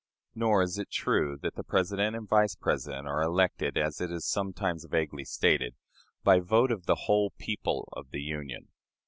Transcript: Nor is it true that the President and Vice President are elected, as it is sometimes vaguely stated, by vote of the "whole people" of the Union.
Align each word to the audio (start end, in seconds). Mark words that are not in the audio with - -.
Nor 0.33 0.63
is 0.63 0.79
it 0.79 0.89
true 0.89 1.37
that 1.43 1.53
the 1.53 1.63
President 1.63 2.15
and 2.15 2.27
Vice 2.27 2.55
President 2.55 3.07
are 3.07 3.21
elected, 3.21 3.77
as 3.77 4.01
it 4.01 4.11
is 4.11 4.25
sometimes 4.27 4.83
vaguely 4.89 5.23
stated, 5.25 5.75
by 6.23 6.39
vote 6.39 6.71
of 6.71 6.87
the 6.87 7.01
"whole 7.05 7.29
people" 7.37 7.87
of 7.91 8.09
the 8.09 8.23
Union. 8.23 8.69